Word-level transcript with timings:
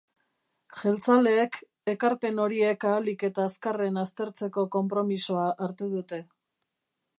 Jeltzaleek 0.77 1.59
ekarpen 1.93 2.41
horiek 2.45 2.87
ahalik 2.93 3.27
eta 3.29 3.45
azkarren 3.51 4.01
aztertzeko 4.05 4.67
konpromisoa 4.79 5.47
hartu 5.67 5.93
dute. 5.97 6.23